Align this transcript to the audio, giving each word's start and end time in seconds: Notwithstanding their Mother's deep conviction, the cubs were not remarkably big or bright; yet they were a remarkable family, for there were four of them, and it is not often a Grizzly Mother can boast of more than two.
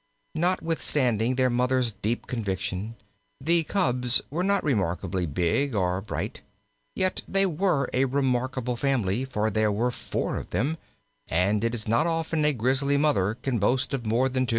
Notwithstanding 0.33 1.35
their 1.35 1.51
Mother's 1.51 1.91
deep 1.91 2.25
conviction, 2.25 2.95
the 3.39 3.61
cubs 3.65 4.19
were 4.31 4.43
not 4.43 4.63
remarkably 4.63 5.27
big 5.27 5.75
or 5.75 6.01
bright; 6.01 6.41
yet 6.95 7.21
they 7.27 7.45
were 7.45 7.87
a 7.93 8.05
remarkable 8.05 8.75
family, 8.75 9.25
for 9.25 9.51
there 9.51 9.71
were 9.71 9.91
four 9.91 10.37
of 10.37 10.49
them, 10.49 10.79
and 11.27 11.63
it 11.63 11.75
is 11.75 11.87
not 11.87 12.07
often 12.07 12.43
a 12.45 12.53
Grizzly 12.53 12.97
Mother 12.97 13.35
can 13.43 13.59
boast 13.59 13.93
of 13.93 14.03
more 14.03 14.27
than 14.27 14.47
two. 14.47 14.49